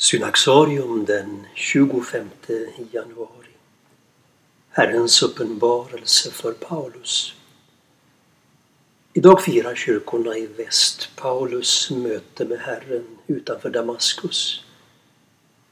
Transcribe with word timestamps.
Synaxarium 0.00 1.04
den 1.04 1.46
25 1.54 2.30
januari. 2.92 3.54
Herrens 4.70 5.22
uppenbarelse 5.22 6.30
för 6.30 6.52
Paulus. 6.52 7.34
Idag 9.12 9.42
firar 9.42 9.74
kyrkorna 9.74 10.36
i 10.36 10.46
väst 10.46 11.08
Paulus 11.16 11.90
möte 11.90 12.44
med 12.44 12.58
Herren 12.58 13.04
utanför 13.26 13.70
Damaskus. 13.70 14.64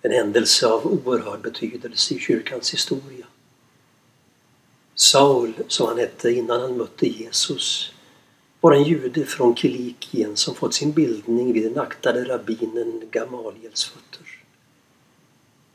En 0.02 0.12
händelse 0.12 0.66
av 0.66 0.86
oerhörd 0.86 1.40
betydelse 1.40 2.14
i 2.14 2.18
kyrkans 2.18 2.72
historia. 2.72 3.26
Saul, 4.94 5.54
som 5.68 5.86
han 5.86 5.98
hette 5.98 6.30
innan 6.30 6.60
han 6.60 6.76
mötte 6.76 7.06
Jesus, 7.06 7.92
var 8.60 8.72
en 8.72 8.84
jude 8.84 9.24
från 9.24 9.56
Kilikien 9.56 10.36
som 10.36 10.54
fått 10.54 10.74
sin 10.74 10.92
bildning 10.92 11.52
vid 11.52 11.62
den 11.62 11.78
aktade 11.78 12.24
rabbinen 12.24 13.02
Gamaliels 13.10 13.84
fötter. 13.84 14.26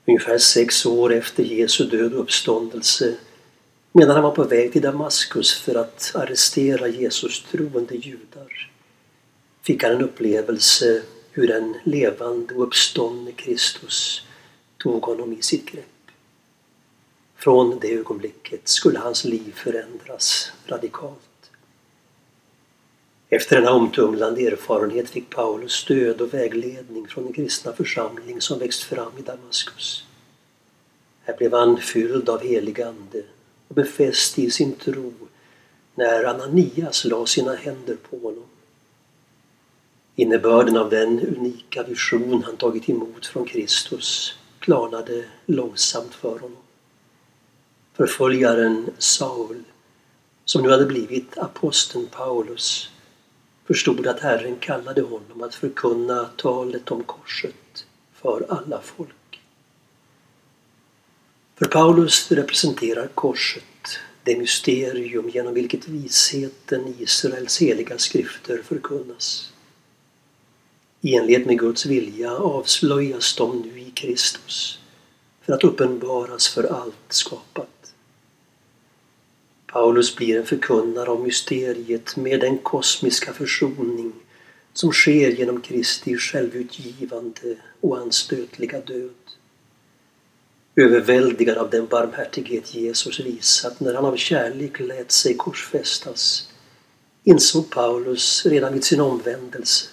Ungefär 0.07 0.37
sex 0.37 0.85
år 0.85 1.13
efter 1.13 1.43
Jesu 1.43 1.85
död 1.85 2.13
och 2.13 2.21
uppståndelse 2.21 3.15
medan 3.91 4.15
han 4.15 4.23
var 4.23 4.31
på 4.31 4.43
väg 4.43 4.73
till 4.73 4.81
Damaskus 4.81 5.59
för 5.59 5.75
att 5.75 6.11
arrestera 6.15 6.87
Jesus 6.87 7.43
troende 7.51 7.95
judar 7.95 8.69
fick 9.63 9.83
han 9.83 9.91
en 9.91 10.01
upplevelse 10.01 11.03
hur 11.31 11.51
en 11.51 11.75
levande 11.83 12.53
och 12.53 12.63
uppståndne 12.63 13.31
Kristus 13.31 14.21
tog 14.77 15.03
honom 15.03 15.33
i 15.33 15.41
sitt 15.41 15.71
grepp. 15.71 15.85
Från 17.35 17.79
det 17.79 17.93
ögonblicket 17.93 18.67
skulle 18.67 18.99
hans 18.99 19.25
liv 19.25 19.53
förändras 19.55 20.51
radikalt. 20.67 21.32
Efter 23.35 23.55
denna 23.55 23.71
omtumlande 23.71 24.41
erfarenhet 24.41 25.09
fick 25.09 25.29
Paulus 25.29 25.71
stöd 25.71 26.21
och 26.21 26.33
vägledning 26.33 27.07
från 27.07 27.23
den 27.23 27.33
kristna 27.33 27.73
församling 27.73 28.41
som 28.41 28.59
växt 28.59 28.83
fram 28.83 29.11
i 29.17 29.21
Damaskus. 29.21 30.03
Här 31.23 31.37
blev 31.37 31.53
han 31.53 31.77
fylld 31.77 32.29
av 32.29 32.43
helig 32.43 32.81
ande 32.81 33.23
och 33.67 33.75
befäst 33.75 34.39
i 34.39 34.51
sin 34.51 34.75
tro 34.75 35.13
när 35.95 36.23
Ananias 36.23 37.05
la 37.05 37.25
sina 37.25 37.55
händer 37.55 37.97
på 38.09 38.17
honom. 38.17 38.45
Innebörden 40.15 40.77
av 40.77 40.89
den 40.89 41.19
unika 41.19 41.83
vision 41.83 42.43
han 42.43 42.57
tagit 42.57 42.89
emot 42.89 43.25
från 43.25 43.45
Kristus 43.45 44.35
klarnade 44.59 45.25
långsamt 45.45 46.13
för 46.13 46.39
honom. 46.39 46.63
Förföljaren 47.93 48.89
Saul, 48.97 49.63
som 50.45 50.61
nu 50.61 50.69
hade 50.69 50.85
blivit 50.85 51.37
aposteln 51.37 52.07
Paulus, 52.11 52.89
förstod 53.65 54.07
att 54.07 54.19
Herren 54.19 54.55
kallade 54.59 55.01
honom 55.01 55.43
att 55.43 55.55
förkunna 55.55 56.29
talet 56.37 56.91
om 56.91 57.03
korset 57.03 57.85
för 58.13 58.45
alla 58.49 58.81
folk. 58.81 59.41
För 61.55 61.65
Paulus 61.65 62.31
representerar 62.31 63.07
korset 63.07 63.63
det 64.23 64.37
mysterium 64.37 65.29
genom 65.29 65.53
vilket 65.53 65.87
visheten 65.87 66.87
i 66.87 67.03
Israels 67.03 67.61
heliga 67.61 67.97
skrifter 67.97 68.61
förkunnas. 68.63 69.53
I 71.01 71.15
enlighet 71.15 71.45
med 71.45 71.59
Guds 71.59 71.85
vilja 71.85 72.31
avslöjas 72.37 73.35
de 73.35 73.61
nu 73.61 73.79
i 73.79 73.91
Kristus 73.91 74.79
för 75.41 75.53
att 75.53 75.63
uppenbaras 75.63 76.47
för 76.47 76.63
allt 76.63 76.95
skapat. 77.09 77.82
Paulus 79.73 80.15
blir 80.15 80.37
en 80.37 80.45
förkunnare 80.45 81.09
av 81.09 81.21
mysteriet 81.21 82.15
med 82.15 82.39
den 82.39 82.57
kosmiska 82.57 83.33
försoning 83.33 84.13
som 84.73 84.91
sker 84.91 85.29
genom 85.29 85.61
Kristi 85.61 86.17
självutgivande 86.17 87.55
och 87.81 87.97
anstötliga 87.97 88.79
död. 88.79 89.09
Överväldigad 90.75 91.57
av 91.57 91.69
den 91.69 91.87
barmhärtighet 91.87 92.75
Jesus 92.75 93.19
visat 93.19 93.79
när 93.79 93.93
han 93.93 94.05
av 94.05 94.15
kärlek 94.15 94.79
lät 94.79 95.11
sig 95.11 95.33
korsfästas 95.33 96.49
insåg 97.23 97.69
Paulus 97.69 98.45
redan 98.45 98.73
vid 98.73 98.83
sin 98.83 99.01
omvändelse 99.01 99.89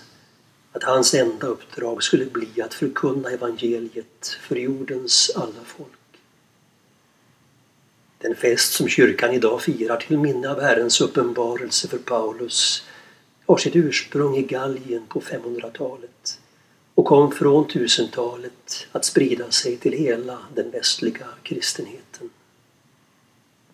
att 0.72 0.82
hans 0.82 1.14
enda 1.14 1.46
uppdrag 1.46 2.02
skulle 2.02 2.24
bli 2.24 2.62
att 2.62 2.74
förkunna 2.74 3.30
evangeliet 3.30 4.28
för 4.40 4.56
jordens 4.56 5.30
alla 5.36 5.64
folk. 5.64 5.99
Den 8.22 8.34
fest 8.34 8.72
som 8.72 8.88
kyrkan 8.88 9.32
idag 9.32 9.62
firar 9.62 9.96
till 9.96 10.18
minne 10.18 10.50
av 10.50 10.60
Herrens 10.60 11.00
uppenbarelse 11.00 11.88
för 11.88 11.98
Paulus 11.98 12.82
har 13.46 13.56
sitt 13.56 13.76
ursprung 13.76 14.36
i 14.36 14.42
Gallien 14.42 15.06
på 15.08 15.20
500-talet 15.20 16.38
och 16.94 17.04
kom 17.04 17.32
från 17.32 17.66
1000-talet 17.66 18.86
att 18.92 19.04
sprida 19.04 19.50
sig 19.50 19.76
till 19.76 19.92
hela 19.92 20.38
den 20.54 20.70
västliga 20.70 21.26
kristenheten. 21.42 22.30